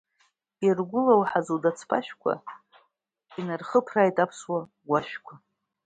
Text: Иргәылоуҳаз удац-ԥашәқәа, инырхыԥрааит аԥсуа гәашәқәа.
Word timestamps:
Иргәылоуҳаз 0.65 1.47
удац-ԥашәқәа, 1.55 2.33
инырхыԥрааит 3.39 4.17
аԥсуа 4.23 4.59
гәашәқәа. 4.87 5.33